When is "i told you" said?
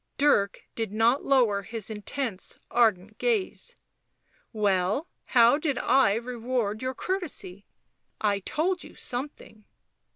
8.19-8.95